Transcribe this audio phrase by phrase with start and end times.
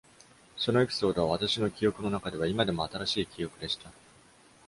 [0.57, 3.91] そのエピソードは私の記憶のなかでは、今でも新しい記憶でした。